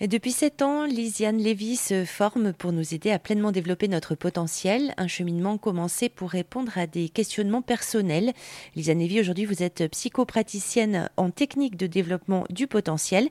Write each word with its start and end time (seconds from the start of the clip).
Et 0.00 0.08
depuis 0.08 0.32
sept 0.32 0.60
ans, 0.60 0.86
Lisiane 0.86 1.38
Lévy 1.38 1.76
se 1.76 2.04
forme 2.04 2.52
pour 2.52 2.72
nous 2.72 2.94
aider 2.94 3.12
à 3.12 3.20
pleinement 3.20 3.52
développer 3.52 3.86
notre 3.86 4.16
potentiel, 4.16 4.92
un 4.96 5.06
cheminement 5.06 5.56
commencé 5.56 6.08
pour 6.08 6.30
répondre 6.30 6.76
à 6.76 6.88
des 6.88 7.08
questionnements 7.08 7.62
personnels. 7.62 8.32
Lisiane 8.74 8.98
Lévy, 8.98 9.20
aujourd'hui, 9.20 9.44
vous 9.44 9.62
êtes 9.62 9.86
psychopraticienne 9.92 11.08
en 11.16 11.30
technique 11.30 11.76
de 11.76 11.86
développement 11.86 12.44
du 12.50 12.66
potentiel. 12.66 13.28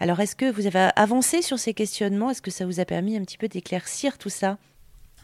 Alors, 0.00 0.18
est-ce 0.20 0.36
que 0.36 0.50
vous 0.50 0.66
avez 0.66 0.88
avancé 0.96 1.42
sur 1.42 1.58
ces 1.58 1.74
questionnements? 1.74 2.30
Est-ce 2.30 2.42
que 2.42 2.50
ça 2.50 2.64
vous 2.64 2.80
a 2.80 2.86
permis 2.86 3.18
un 3.18 3.22
petit 3.22 3.38
peu 3.38 3.48
d'éclaircir 3.48 4.16
tout 4.16 4.30
ça? 4.30 4.56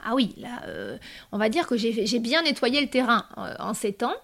Ah 0.05 0.15
oui, 0.15 0.35
là, 0.37 0.63
euh, 0.67 0.99
on 1.31 1.39
va 1.39 1.49
dire 1.49 1.67
que 1.67 1.77
j'ai 1.77 2.19
bien 2.19 2.43
nettoyé 2.43 2.81
le 2.81 2.89
terrain 2.89 3.25
euh, 3.39 3.55
en 3.61 3.73
sept 3.73 4.03
ans. 4.03 4.15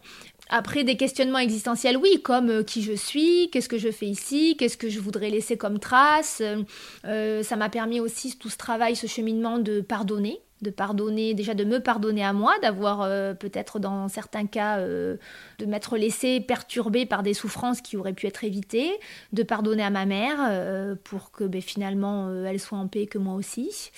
Après 0.48 0.84
des 0.84 0.96
questionnements 0.96 1.38
existentiels, 1.38 1.96
oui, 1.96 2.20
comme 2.22 2.50
euh, 2.50 2.62
qui 2.62 2.82
je 2.82 2.92
suis, 2.92 3.50
qu'est-ce 3.50 3.68
que 3.68 3.78
je 3.78 3.90
fais 3.90 4.06
ici, 4.06 4.56
qu'est-ce 4.58 4.76
que 4.76 4.88
je 4.88 5.00
voudrais 5.00 5.30
laisser 5.30 5.56
comme 5.56 5.78
trace. 5.78 6.42
ça 7.04 7.56
m'a 7.56 7.68
permis 7.68 8.00
aussi 8.00 8.36
tout 8.38 8.48
ce 8.48 8.56
travail, 8.56 8.96
ce 8.96 9.06
cheminement 9.06 9.58
de 9.58 9.80
pardonner, 9.80 10.40
de 10.62 10.70
pardonner, 10.70 11.34
déjà 11.34 11.54
de 11.54 11.64
me 11.64 11.80
pardonner 11.80 12.24
à 12.24 12.32
moi, 12.32 12.54
d'avoir 12.62 13.08
peut-être 13.36 13.78
dans 13.78 14.08
certains 14.08 14.46
cas 14.46 14.80
de 14.80 15.18
m'être 15.66 15.96
laissé 15.96 16.40
perturber 16.40 17.06
par 17.06 17.22
des 17.22 17.34
souffrances 17.34 17.80
qui 17.80 17.96
auraient 17.96 18.12
pu 18.12 18.26
être 18.26 18.44
évitées, 18.44 18.90
de 19.32 19.42
pardonner 19.42 19.82
à 19.82 19.90
ma 19.90 20.06
mère 20.06 20.96
pour 21.04 21.30
que 21.30 21.44
ben, 21.44 21.60
finalement 21.60 22.30
elle 22.44 22.60
soit 22.60 22.78
en 22.78 22.88
paix 22.88 23.06
que 23.06 23.18
moi 23.18 23.34
aussi. 23.34 23.90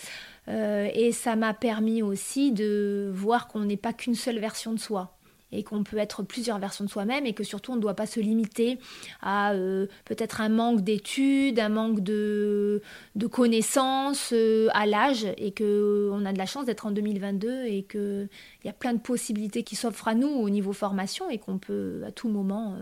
Euh, 0.50 0.88
et 0.94 1.12
ça 1.12 1.36
m'a 1.36 1.54
permis 1.54 2.02
aussi 2.02 2.52
de 2.52 3.10
voir 3.12 3.46
qu'on 3.48 3.60
n'est 3.60 3.76
pas 3.76 3.92
qu'une 3.92 4.14
seule 4.14 4.38
version 4.38 4.72
de 4.72 4.78
soi 4.78 5.16
et 5.52 5.62
qu'on 5.62 5.82
peut 5.82 5.98
être 5.98 6.22
plusieurs 6.22 6.58
versions 6.58 6.84
de 6.84 6.90
soi-même 6.90 7.26
et 7.26 7.32
que 7.32 7.44
surtout 7.44 7.72
on 7.72 7.76
ne 7.76 7.80
doit 7.80 7.94
pas 7.94 8.06
se 8.06 8.20
limiter 8.20 8.78
à 9.20 9.52
euh, 9.52 9.86
peut-être 10.04 10.40
un 10.40 10.48
manque 10.48 10.82
d'études, 10.82 11.58
un 11.58 11.68
manque 11.68 12.00
de, 12.00 12.82
connaissances 13.30 14.30
euh, 14.32 14.68
à 14.72 14.86
l'âge 14.86 15.26
et 15.36 15.52
qu'on 15.52 16.24
a 16.24 16.32
de 16.32 16.38
la 16.38 16.46
chance 16.46 16.66
d'être 16.66 16.86
en 16.86 16.90
2022 16.90 17.64
et 17.64 17.82
qu'il 17.82 18.28
y 18.64 18.68
a 18.68 18.72
plein 18.72 18.92
de 18.92 19.00
possibilités 19.00 19.62
qui 19.62 19.76
s'offrent 19.76 20.08
à 20.08 20.14
nous 20.14 20.28
au 20.28 20.50
niveau 20.50 20.72
formation 20.72 21.30
et 21.30 21.38
qu'on 21.38 21.58
peut 21.58 22.02
à 22.06 22.12
tout 22.12 22.28
moment 22.28 22.76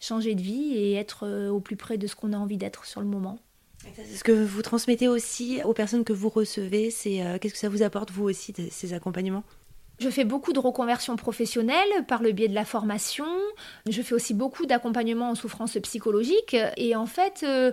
changer 0.00 0.34
de 0.34 0.42
vie 0.42 0.74
et 0.74 0.94
être 0.94 1.48
au 1.48 1.60
plus 1.60 1.76
près 1.76 1.98
de 1.98 2.06
ce 2.06 2.16
qu'on 2.16 2.32
a 2.32 2.36
envie 2.36 2.56
d'être 2.58 2.84
sur 2.84 3.00
le 3.00 3.06
moment. 3.06 3.38
Ce 4.14 4.22
que 4.22 4.32
vous 4.32 4.62
transmettez 4.62 5.08
aussi 5.08 5.60
aux 5.64 5.74
personnes 5.74 6.04
que 6.04 6.12
vous 6.12 6.28
recevez, 6.28 6.90
c'est 6.90 7.24
euh, 7.24 7.38
qu'est-ce 7.38 7.54
que 7.54 7.58
ça 7.58 7.68
vous 7.68 7.82
apporte 7.82 8.10
vous 8.10 8.24
aussi 8.24 8.54
ces 8.70 8.92
accompagnements? 8.94 9.44
Je 10.02 10.10
fais 10.10 10.24
beaucoup 10.24 10.52
de 10.52 10.58
reconversion 10.58 11.16
professionnelle 11.16 12.04
par 12.06 12.22
le 12.22 12.32
biais 12.32 12.48
de 12.48 12.54
la 12.54 12.64
formation. 12.64 13.26
Je 13.88 14.02
fais 14.02 14.14
aussi 14.14 14.34
beaucoup 14.34 14.66
d'accompagnement 14.66 15.30
en 15.30 15.34
souffrance 15.34 15.78
psychologique. 15.82 16.56
Et 16.76 16.96
en 16.96 17.06
fait, 17.06 17.44
euh, 17.44 17.72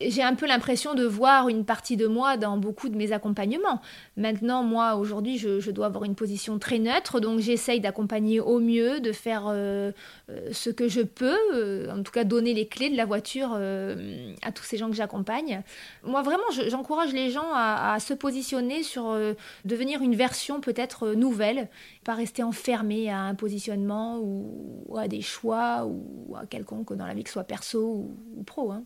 j'ai 0.00 0.22
un 0.22 0.34
peu 0.34 0.46
l'impression 0.46 0.94
de 0.94 1.04
voir 1.04 1.48
une 1.48 1.64
partie 1.64 1.96
de 1.96 2.06
moi 2.06 2.36
dans 2.36 2.56
beaucoup 2.56 2.88
de 2.88 2.96
mes 2.96 3.12
accompagnements. 3.12 3.80
Maintenant, 4.16 4.62
moi, 4.62 4.96
aujourd'hui, 4.96 5.38
je, 5.38 5.70
dois 5.70 5.86
avoir 5.86 6.04
une 6.04 6.14
position 6.14 6.58
très 6.58 6.78
neutre, 6.78 7.20
donc 7.20 7.40
j'essaye 7.40 7.80
d'accompagner 7.80 8.40
au 8.40 8.60
mieux, 8.60 9.00
de 9.00 9.12
faire 9.12 9.46
euh, 9.48 9.92
euh, 10.30 10.48
ce 10.52 10.70
que 10.70 10.88
je 10.88 11.00
peux, 11.00 11.38
euh, 11.54 11.90
en 11.90 12.02
tout 12.02 12.12
cas 12.12 12.24
donner 12.24 12.54
les 12.54 12.66
clés 12.66 12.90
de 12.90 12.96
la 12.96 13.04
voiture 13.04 13.54
à 13.54 14.52
tous 14.52 14.64
ces 14.64 14.76
gens 14.76 14.88
que 14.88 14.96
j'accompagne. 14.96 15.62
Moi, 16.04 16.22
vraiment, 16.22 16.44
j'encourage 16.68 17.12
les 17.12 17.30
gens 17.30 17.52
à, 17.52 17.98
se 18.00 18.14
positionner 18.14 18.82
sur 18.82 19.16
devenir 19.64 20.02
une 20.02 20.14
version 20.14 20.60
peut-être 20.60 21.14
nouvelle, 21.14 21.68
pas 22.04 22.14
rester 22.14 22.42
enfermé 22.42 23.10
à 23.10 23.20
un 23.20 23.34
positionnement 23.34 24.18
ou, 24.18 24.96
à 24.96 25.08
des 25.08 25.22
choix 25.22 25.86
ou 25.86 26.36
à 26.36 26.46
quelconque 26.46 26.92
dans 26.94 27.06
la 27.06 27.14
vie, 27.14 27.22
que 27.22 27.30
ce 27.30 27.34
soit 27.34 27.44
perso 27.44 28.06
ou, 28.36 28.42
pro. 28.44 28.72
Hein. 28.72 28.84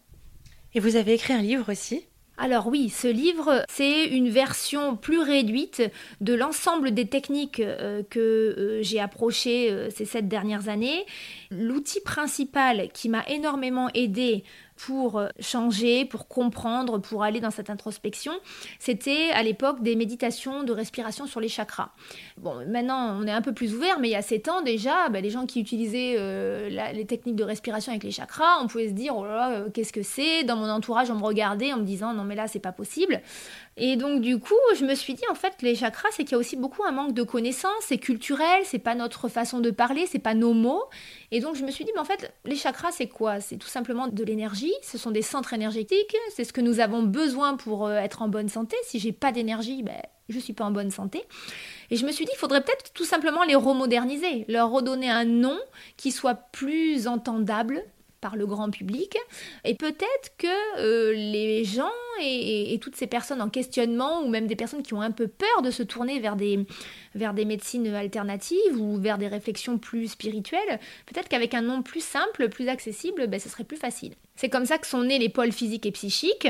Et 0.78 0.80
vous 0.80 0.94
avez 0.94 1.14
écrit 1.14 1.32
un 1.32 1.42
livre 1.42 1.72
aussi 1.72 2.04
alors 2.40 2.68
oui, 2.68 2.88
ce 2.88 3.08
livre, 3.08 3.64
c'est 3.68 4.04
une 4.04 4.28
version 4.28 4.94
plus 4.94 5.18
réduite 5.18 5.82
de 6.20 6.34
l'ensemble 6.34 6.92
des 6.92 7.08
techniques 7.08 7.58
euh, 7.58 8.04
que 8.08 8.20
euh, 8.20 8.78
j'ai 8.80 9.00
approchées 9.00 9.72
euh, 9.72 9.90
ces 9.90 10.04
sept 10.04 10.28
dernières 10.28 10.68
années. 10.68 11.04
L'outil 11.50 12.00
principal 12.00 12.90
qui 12.94 13.08
m'a 13.08 13.24
énormément 13.26 13.88
aidé 13.92 14.44
pour 14.78 15.22
changer, 15.40 16.04
pour 16.04 16.28
comprendre, 16.28 16.98
pour 16.98 17.24
aller 17.24 17.40
dans 17.40 17.50
cette 17.50 17.68
introspection, 17.68 18.32
c'était 18.78 19.30
à 19.32 19.42
l'époque 19.42 19.82
des 19.82 19.96
méditations 19.96 20.62
de 20.62 20.72
respiration 20.72 21.26
sur 21.26 21.40
les 21.40 21.48
chakras. 21.48 21.90
Bon, 22.36 22.64
maintenant 22.66 23.18
on 23.20 23.26
est 23.26 23.32
un 23.32 23.42
peu 23.42 23.52
plus 23.52 23.74
ouvert, 23.74 23.98
mais 23.98 24.08
il 24.08 24.12
y 24.12 24.16
a 24.16 24.22
sept 24.22 24.48
ans 24.48 24.62
déjà, 24.62 25.08
bah, 25.08 25.20
les 25.20 25.30
gens 25.30 25.46
qui 25.46 25.60
utilisaient 25.60 26.14
euh, 26.16 26.68
les 26.92 27.06
techniques 27.06 27.34
de 27.34 27.44
respiration 27.44 27.90
avec 27.90 28.04
les 28.04 28.12
chakras, 28.12 28.60
on 28.62 28.68
pouvait 28.68 28.88
se 28.88 28.92
dire, 28.92 29.16
oh 29.16 29.24
là 29.24 29.34
là, 29.34 29.50
euh, 29.50 29.70
qu'est-ce 29.74 29.92
que 29.92 30.02
c'est? 30.04 30.44
Dans 30.44 30.56
mon 30.56 30.70
entourage, 30.70 31.10
on 31.10 31.16
me 31.16 31.24
regardait 31.24 31.72
en 31.72 31.78
me 31.78 31.84
disant, 31.84 32.14
non 32.14 32.22
mais 32.22 32.36
là 32.36 32.46
c'est 32.46 32.60
pas 32.60 32.72
possible. 32.72 33.20
Et 33.80 33.94
donc 33.96 34.20
du 34.20 34.40
coup, 34.40 34.54
je 34.76 34.84
me 34.84 34.94
suis 34.96 35.14
dit 35.14 35.22
en 35.30 35.36
fait 35.36 35.54
les 35.62 35.76
chakras, 35.76 36.08
c'est 36.10 36.24
qu'il 36.24 36.32
y 36.32 36.34
a 36.34 36.38
aussi 36.38 36.56
beaucoup 36.56 36.82
un 36.84 36.90
manque 36.90 37.14
de 37.14 37.22
connaissances, 37.22 37.70
c'est 37.82 37.98
culturel, 37.98 38.62
c'est 38.64 38.80
pas 38.80 38.96
notre 38.96 39.28
façon 39.28 39.60
de 39.60 39.70
parler, 39.70 40.06
c'est 40.06 40.18
pas 40.18 40.34
nos 40.34 40.52
mots. 40.52 40.82
Et 41.30 41.38
donc 41.38 41.54
je 41.54 41.64
me 41.64 41.70
suis 41.70 41.84
dit 41.84 41.92
mais 41.94 42.00
en 42.00 42.04
fait 42.04 42.32
les 42.44 42.56
chakras 42.56 42.90
c'est 42.90 43.06
quoi? 43.06 43.40
C'est 43.40 43.56
tout 43.56 43.68
simplement 43.68 44.08
de 44.08 44.24
l'énergie, 44.24 44.72
ce 44.82 44.98
sont 44.98 45.12
des 45.12 45.22
centres 45.22 45.54
énergétiques, 45.54 46.16
c'est 46.34 46.42
ce 46.42 46.52
que 46.52 46.60
nous 46.60 46.80
avons 46.80 47.04
besoin 47.04 47.56
pour 47.56 47.86
euh, 47.86 47.96
être 47.96 48.22
en 48.22 48.28
bonne 48.28 48.48
santé. 48.48 48.76
Si 48.82 48.98
j'ai 48.98 49.12
pas 49.12 49.30
d'énergie, 49.30 49.84
ben 49.84 50.02
je 50.28 50.40
suis 50.40 50.52
pas 50.52 50.64
en 50.64 50.72
bonne 50.72 50.90
santé. 50.90 51.22
Et 51.90 51.96
je 51.96 52.04
me 52.04 52.10
suis 52.10 52.24
dit 52.24 52.32
il 52.34 52.38
faudrait 52.38 52.62
peut-être 52.62 52.92
tout 52.92 53.04
simplement 53.04 53.44
les 53.44 53.54
remoderniser, 53.54 54.44
leur 54.48 54.70
redonner 54.70 55.08
un 55.08 55.24
nom 55.24 55.58
qui 55.96 56.10
soit 56.10 56.34
plus 56.34 57.06
entendable 57.06 57.84
par 58.20 58.36
le 58.36 58.46
grand 58.46 58.70
public. 58.70 59.16
Et 59.64 59.74
peut-être 59.74 60.32
que 60.38 60.80
euh, 60.80 61.12
les 61.12 61.64
gens 61.64 61.90
et, 62.20 62.78
toutes 62.80 62.96
ces 62.96 63.06
personnes 63.06 63.40
en 63.40 63.48
questionnement, 63.48 64.22
ou 64.22 64.28
même 64.28 64.46
des 64.46 64.56
personnes 64.56 64.82
qui 64.82 64.94
ont 64.94 65.00
un 65.00 65.10
peu 65.10 65.28
peur 65.28 65.62
de 65.62 65.70
se 65.70 65.82
tourner 65.82 66.20
vers 66.20 66.36
des, 66.36 66.66
vers 67.14 67.34
des 67.34 67.44
médecines 67.44 67.86
alternatives 67.94 68.76
ou 68.78 68.98
vers 68.98 69.18
des 69.18 69.28
réflexions 69.28 69.78
plus 69.78 70.08
spirituelles, 70.08 70.80
peut-être 71.06 71.28
qu'avec 71.28 71.54
un 71.54 71.62
nom 71.62 71.82
plus 71.82 72.02
simple, 72.02 72.48
plus 72.48 72.68
accessible, 72.68 73.26
ben, 73.26 73.40
ce 73.40 73.48
serait 73.48 73.64
plus 73.64 73.76
facile. 73.76 74.14
C'est 74.36 74.48
comme 74.48 74.66
ça 74.66 74.78
que 74.78 74.86
sont 74.86 75.02
nés 75.02 75.18
les 75.18 75.28
pôles 75.28 75.50
physiques 75.50 75.84
et 75.84 75.90
psychiques. 75.90 76.46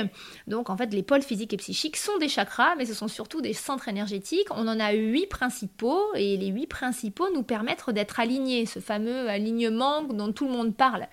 Donc 0.46 0.68
en 0.68 0.76
fait, 0.76 0.92
les 0.92 1.02
pôles 1.02 1.22
physiques 1.22 1.54
et 1.54 1.56
psychiques 1.56 1.96
sont 1.96 2.18
des 2.18 2.28
chakras, 2.28 2.74
mais 2.76 2.84
ce 2.84 2.92
sont 2.92 3.08
surtout 3.08 3.40
des 3.40 3.54
centres 3.54 3.88
énergétiques. 3.88 4.48
On 4.50 4.68
en 4.68 4.78
a 4.78 4.92
huit 4.92 5.26
principaux, 5.26 6.02
et 6.14 6.36
les 6.36 6.48
huit 6.48 6.66
principaux 6.66 7.28
nous 7.32 7.42
permettent 7.42 7.88
d'être 7.88 8.20
alignés, 8.20 8.66
ce 8.66 8.80
fameux 8.80 9.28
alignement 9.28 10.02
dont 10.02 10.32
tout 10.32 10.46
le 10.46 10.52
monde 10.52 10.76
parle, 10.76 11.08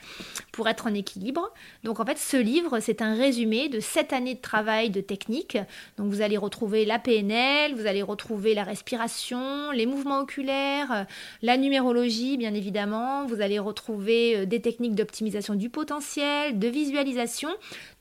pour 0.56 0.70
être 0.70 0.88
en 0.88 0.94
équilibre. 0.94 1.52
Donc 1.84 2.00
en 2.00 2.06
fait, 2.06 2.18
ce 2.18 2.38
livre, 2.38 2.80
c'est 2.80 3.02
un 3.02 3.14
résumé 3.14 3.68
de 3.68 3.82
sept 3.82 4.14
années 4.14 4.36
de 4.36 4.40
travail 4.40 4.90
de 4.90 5.02
technique. 5.02 5.58
Donc 5.98 6.08
vous 6.08 6.22
allez 6.22 6.38
retrouver 6.38 6.86
la 6.86 6.98
PNL, 6.98 7.76
vous 7.76 7.88
allez 7.88 8.02
retrouver 8.02 8.54
la 8.54 8.64
respiration, 8.64 9.72
les 9.72 9.86
mouvements 9.86 10.22
oculaires, 10.22 10.92
euh, 10.94 11.04
la 11.42 11.58
numérologie 11.58 12.38
bien 12.38 12.54
évidemment, 12.54 13.26
vous 13.26 13.42
allez 13.42 13.60
retrouver 13.60 14.38
euh, 14.38 14.46
des 14.46 14.62
techniques 14.62 14.96
d'optimisation 14.96 15.56
du 15.56 15.70
potentiel, 15.70 16.58
de 16.58 16.70
visualisation, 16.70 17.50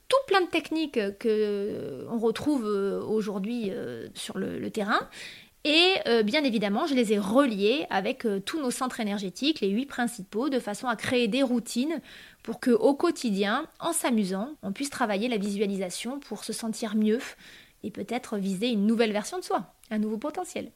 tout 0.07 0.17
plein 0.29 0.43
de 0.43 0.47
techniques 0.47 1.01
que 1.19 1.29
euh, 1.29 2.05
on 2.09 2.19
retrouve 2.19 2.65
aujourd'hui 2.65 3.73
sur 4.15 4.39
le, 4.39 4.71
terrain. 4.71 5.01
Et 5.65 5.95
bien 6.25 6.45
évidemment, 6.45 6.87
je 6.87 6.95
les 6.95 7.15
ai 7.15 7.19
reliés 7.19 7.87
avec 7.89 8.27
tous 8.45 8.61
nos 8.61 8.71
centres 8.71 9.01
énergétiques, 9.01 9.61
les 9.61 9.71
huit 9.71 9.87
principaux, 9.87 10.51
de 10.51 10.59
façon 10.59 10.89
à 10.89 10.97
créer 10.97 11.27
des 11.27 11.43
routines 11.43 12.03
pour 12.43 12.61
que 12.61 12.71
au 12.71 12.95
quotidien, 12.95 13.67
en 13.81 13.95
s'amusant, 13.95 14.51
on 14.63 14.73
puisse 14.73 14.91
travailler 14.91 15.29
la 15.29 15.39
visualisation 15.39 16.21
pour 16.21 16.45
se 16.45 16.53
sentir 16.53 16.97
mieux 16.97 17.21
et 17.85 17.91
peut-être 17.91 18.37
viser 18.37 18.69
une 18.69 18.87
nouvelle 18.87 19.13
version 19.13 19.39
de 19.39 19.45
soi, 19.45 19.75
un 19.91 19.99
nouveau 19.99 20.19
potentiel. 20.19 20.71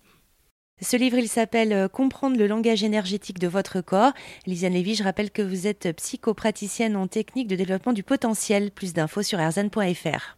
Ce 0.80 0.96
livre, 0.96 1.18
il 1.18 1.28
s'appelle 1.28 1.72
euh, 1.72 1.88
Comprendre 1.88 2.38
le 2.38 2.46
langage 2.46 2.84
énergétique 2.84 3.40
de 3.40 3.48
votre 3.48 3.80
corps. 3.80 4.12
Lisiane 4.46 4.74
Lévy, 4.74 4.94
je 4.94 5.02
rappelle 5.02 5.32
que 5.32 5.42
vous 5.42 5.66
êtes 5.66 5.92
psychopraticienne 5.96 6.94
en 6.94 7.08
technique 7.08 7.48
de 7.48 7.56
développement 7.56 7.92
du 7.92 8.04
potentiel. 8.04 8.70
Plus 8.70 8.92
d'infos 8.92 9.22
sur 9.22 9.40
erzan.fr. 9.40 10.37